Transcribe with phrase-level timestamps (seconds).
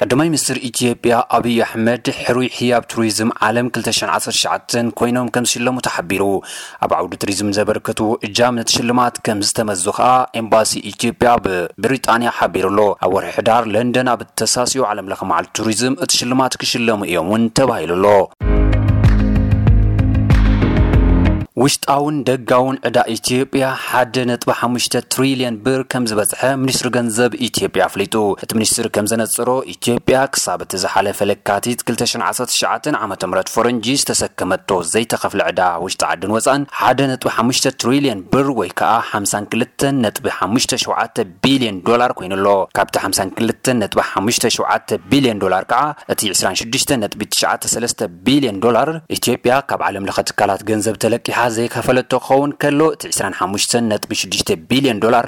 [0.00, 6.24] ቀዳማይ ምኒስትር ኢትዮጵያ ኣብዪ ኣሕመድ ሕሩይ ሕያብ ቱሪዝም ዓለም 219 ኮይኖም ከምዝሽለሙ ተሓቢሩ
[6.86, 10.10] ኣብ ዓውዲ ቱሪዝም ዘበረክቱ ዕጃም ነቲሽልማት ከም ዝተመዙ ከኣ
[10.42, 16.60] ኤምባሲ ኢትዮጵያ ብብሪጣንያ ሓቢሩ ኣሎ ኣብ ወርሕዳር ለንደን ኣብ ተሳስዩ ዓለምለ መዓል ቱሪዝም እቲ ሽልማት
[16.62, 18.14] ክሽለሙ እዮም ውን ተባሂሉ ሎ
[21.62, 28.14] ውሽጣውን ደጋውን ዕዳ ኢትዮጵያ ሓደ ነጥቢ ሓሙሽተ ትሪልየን ብር ከም ዝበፅሐ ሚኒስትሪ ገንዘብ ኢትዮጵያ ኣፍሊጡ
[28.44, 35.40] እቲ ሚኒስትር ከም ዘነፅሮ ኢትዮጵያ ክሳብ እቲ ዝሓለፈ ለካቲት 219 ዓ ም ፈረንጂ ዝተሰከመቶ ዘይተኸፍለ
[35.52, 41.80] ዕዳ ውሽጢ ዓድን ወፃን ሓደ ነጥቢ ሓሙሽተ ትሪልየን ብር ወይ ከዓ 52 ነጥቢ 57 ቢልዮን
[41.90, 42.46] ዶላር ኮይኑ ኣሎ
[42.80, 45.82] ካብቲ 52 ነጥቢ 57 ቢልዮን ዶላር ከዓ
[46.14, 52.50] እቲ 26 ነጥቢ 93 ቢልዮን ዶላር ኢትዮጵያ ካብ ዓለም ለኸ ትካላት ገንዘብ ተለቂሓ ዘይከፈለቶ ክኸውን
[52.62, 55.26] ከሎ እቲ 25 ጥቢ6 ቢልዮን ዶላር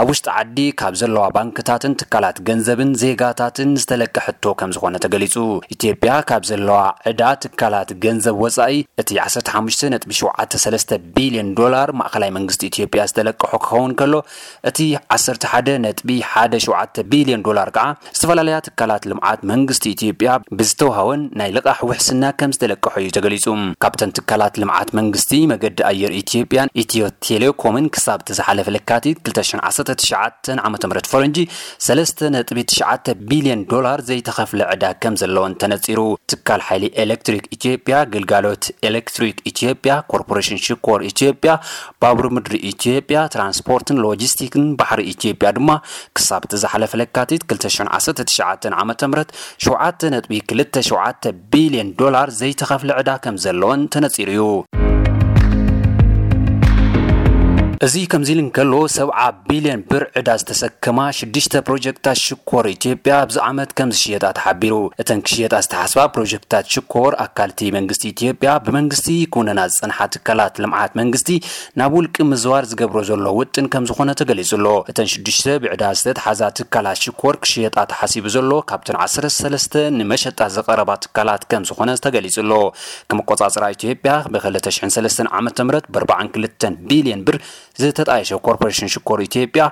[0.00, 5.34] ኣብ ውሽጢ ዓዲ ካብ ዘለዋ ባንክታትን ትካላት ገንዘብን ዜጋታትን ዝተለክሐቶ ከም ዝኾነ ተገሊጹ
[5.74, 6.78] ኢትዮጵያ ካብ ዘለዋ
[7.10, 14.14] ዕዳ ትካላት ገንዘብ ወፃኢ እቲ 1573 ቢልዮን ዶላር ማእኸላይ መንግስቲ ኢትዮጵያ ዝተለቅሖ ክኸውን ከሎ
[14.70, 14.78] እቲ
[15.18, 17.86] 11ጥ17 ቢልዮን ዶላር ከዓ
[18.16, 23.46] ዝተፈላለያ ትካላት ልምዓት መንግስቲ ኢትዮጵያ ብዝተውሃወን ናይ ልቓሕ ውሕስና ከም ዝተለክሑ እዩ ተገሊጹ
[23.82, 25.28] ካብተን ትካላት ልምዓት መንግስቲ
[25.60, 31.36] መንገዲ ኣየር ኢትዮጵያን ኢትዮ ቴሌኮምን ክሳብ ተዝሓለፈ ለካቲት 219 ዓ ም ፈረንጂ
[31.86, 35.98] 3.9 ቢልዮን ዶላር ዘይተኸፍለ ዕዳ ከም ዘለዎን ተነፂሩ
[36.32, 41.52] ትካል ሓይሊ ኤሌክትሪክ ኢትዮጵያ ግልጋሎት ኤሌክትሪክ ኢትዮጵያ ኮርፖሬሽን ሽኮር ኢትዮጵያ
[42.04, 45.70] ባቡር ምድሪ ኢትዮጵያ ትራንስፖርትን ሎጂስቲክን ባሕሪ ኢትዮጵያ ድማ
[46.18, 49.24] ክሳብ ተዝሓለፈ ለካቲት 219 ዓ ም
[49.68, 54.42] 7.27 ቢልዮን ዶላር ዘይተኸፍለ ዕዳ ከም ዘለዎን ተነፂሩ እዩ
[57.86, 63.70] እዚ ከምዚ ኢል ንከሎ 7ብ0 ቢልዮን ብር ዕዳ ዝተሰከማ 6ሽ ፕሮጀክታት ሽኮር ኢትዮጵያ ብዝ ዓመት
[63.78, 70.92] ከምዚሽየጣ ተሓቢሩ እተን ክሽየጣ ዝተሓስባ ፕሮጀክታት ሽኮር ኣካልቲ መንግስቲ ኢትጵያ ብመንግስቲ ኩነና ዝፅንሓ ትካላት ልምዓት
[71.00, 71.30] መንግስቲ
[71.82, 77.38] ናብ ውልቂ ምዝዋር ዝገብሮ ዘሎ ውጥን ከም ዝኾነ ተገሊፁሎ እተን 6 ብዕዳ ዝተተሓዛ ትካላት ሽኮር
[77.46, 82.52] ክሽየጣ ተሓሲቡ ዘሎ ካብተን 13 ንመሸጣት ዘቐረባ ትካላት ከም ዝኮነ ተገሊፅሎ
[83.08, 87.38] ከመ ኣቆጻጽራ ኢትጵያ ብ23ዓም 42 ቢልዮን ብር
[87.82, 89.62] ዘተጣየሸ ኮርፖሬሽን ሽኮር ኢትዮጵያ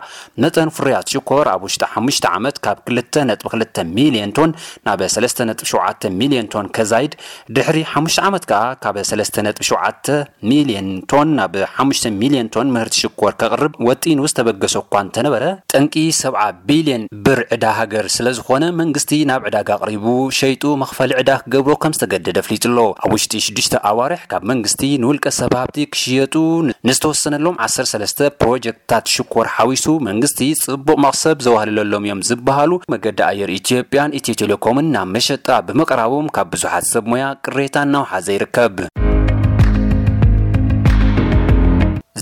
[0.42, 1.96] መጠን ፍርያት ሽኮር ኣብ ውሽጢ ሓ
[2.38, 4.50] ዓመት ካብ 22 ሚል0ን ቶን
[4.86, 7.12] ና 37ሚልዮን ቶን ከዛይድ
[7.56, 10.10] ድሕሪ 5 ዓመት ከዓ ካበ 37
[10.50, 11.54] ሚል0ን ቶን ናብ
[11.86, 17.64] 5 ሚሊዮን ቶን ምህርቲ ሽኮር ከቕርብ ወጢን ዝተበገሶ እኳ እንተነበረ ጠንቂ 7 ቢልዮን ብር ዕዳ
[17.78, 20.06] ሃገር ስለ ዝኮነ መንግስቲ ናብ ዕዳጋ ኣቕሪቡ
[20.40, 25.26] ሸይጡ መኽፈሊ ዕዳ ክገብሮ ከም ዝተገደድ ኣፍሊጡ ኣሎ ኣብ ውሽጢ 6ዱሽ ኣዋርሕ ካብ መንግስቲ ንውልቀ
[25.40, 26.34] ሰብሃብቲ ክሽየጡ
[26.88, 34.16] ንዝተወሰነሎም ዓ ሰለስተ ፕሮጀክትታት ሽኮር ሓዊሱ መንግስቲ ጽቡቕ መቕሰብ ዘዋህልለሎም እዮም ዝበሃሉ መገዲ ኣየር ኢትዮጵያን
[34.20, 38.76] ኢትዮ ቴሌኮምን ናብ መሸጣ ብምቕራቦም ካብ ብዙሓት ሰብ ሞያ ቅሬታ እናውሓዘ ይርከብ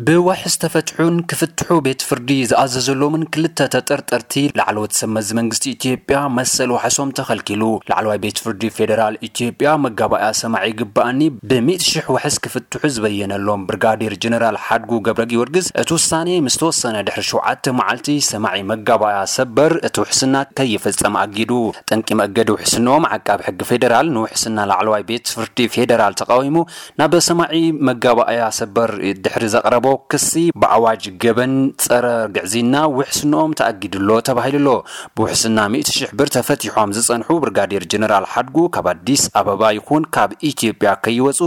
[0.06, 7.10] ብዋሒ ዝተፈትሑን ክፍትሑ ቤት ፍርዲ ዝኣዘዘሎምን ክልተ ተጠርጠርቲ ላዕለወት ሰብ መዚ መንግስቲ ኢትዮጵያ መሰል ዋሕሶም
[7.18, 11.20] ተኸልኪሉ ላዕለዋይ ቤት ፍርዲ ፌደራል ኢትዮጵያ መጋባእያ ሰማዒ ይግባኣኒ
[11.52, 17.24] ብ100 ሽሕ ውሕስ ክፍትሑ ዝበየነሎም ብርጋዴር ጀነራል ሓድጉ ገብረ ጊዮርጊስ እቲ ውሳነ ምስ ተወሰነ ድሕሪ
[17.30, 21.50] ሸውዓተ መዓልቲ ሰማዒ መጋባእያ ሰበር እቲ ውሕስና ከይፍፀም ኣጊዱ
[21.92, 26.56] ጠንቂ መእገዲ ውሕስንኦም ዓቃቢ ሕጊ ፌደራል ንውሕስና ላዕለዋይ ቤት ፍርዲ ፌደራል ተቃዊሙ
[27.00, 27.58] ናብ ሰማዒ
[27.90, 28.90] መጋባእያ ሰበር
[29.26, 30.28] ድሕሪ ዘቕረቡ ፎክሲ
[30.60, 31.52] ብኣዋጅ ገበን
[31.84, 34.68] ፀረ ግዕዚና ውሕስንኦም ተኣጊድሎ ተባሂሉሎ
[35.16, 41.40] ብውሕስና 1000 ብር ተፈቲሖም ዝፀንሑ ብርጋዴር ጀነራል ሓድጉ ካብ ኣዲስ ኣበባ ይኹን ካብ ኢትዮጵያ ከይወፁ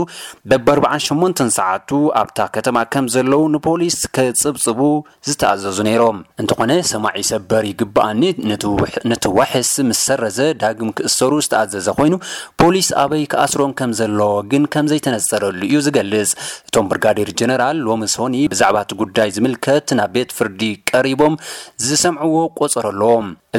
[0.52, 1.90] በብ48 ሰዓቱ
[2.20, 4.80] ኣብታ ከተማ ከም ዘለዉ ንፖሊስ ከፅብፅቡ
[5.30, 8.22] ዝተኣዘዙ ነይሮም እንትኾነ ሰማዒ ሰበሪ ግባኣኒ
[9.12, 12.14] ነቲ ወሕስ ምስ ሰረዘ ዳግም ክእሰሩ ዝተኣዘዘ ኮይኑ
[12.62, 16.32] ፖሊስ ኣበይ ክኣስሮም ከምዘለዎ ግን ከምዘይተነፀረሉ እዩ ዝገልፅ
[16.68, 20.60] እቶም ብርጋዴር ጀነራል ሎሶ ሞኒ ብዛዕባ ጉዳይ ዝምልከት ናብ ቤት ፍርዲ
[20.90, 21.34] ቀሪቦም
[21.86, 22.86] ዝሰምዕዎ ቆፅሮ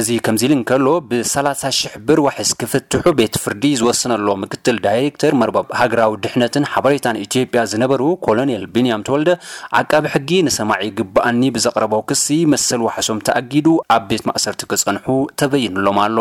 [0.00, 6.14] እዚ ከምዚ ኢሉ እንከሎ ብ30,000 ብር ዋሕስ ክፍትሑ ቤት ፍርዲ ዝወስነሎ ምክትል ዳይሬክተር መርበብ ሃገራዊ
[6.24, 9.32] ድሕነትን ሓበሬታን ኢትዮጵያ ዝነበሩ ኮሎኔል ቢንያም ተወልደ
[9.80, 15.06] ዓቃቢ ሕጊ ንሰማዒ ግባኣኒ ብዘቕረቦ ክሲ መሰል ዋሕሶም ተኣጊዱ ኣብ ቤት ማእሰርቲ ክፀንሑ
[15.42, 16.18] ተበይኑሎም ኣሎ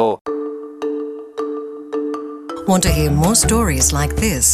[2.71, 4.45] Want to hear more stories like this?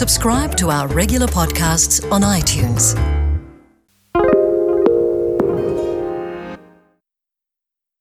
[0.00, 2.96] Subscribe to our regular podcasts on iTunes.